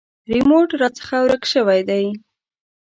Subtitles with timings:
[0.31, 2.03] ریموټ راڅخه ورک شوی دی.